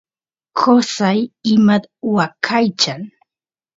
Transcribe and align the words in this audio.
qosay 0.59 1.19
imat 1.53 1.83
waqaychan 2.15 3.01